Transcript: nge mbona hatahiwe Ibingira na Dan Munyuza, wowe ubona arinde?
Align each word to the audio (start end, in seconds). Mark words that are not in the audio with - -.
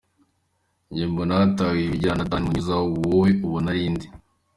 nge 0.91 1.03
mbona 1.11 1.33
hatahiwe 1.39 1.83
Ibingira 1.87 2.13
na 2.17 2.29
Dan 2.31 2.43
Munyuza, 2.45 2.75
wowe 2.97 3.29
ubona 3.45 3.67
arinde? 3.73 4.05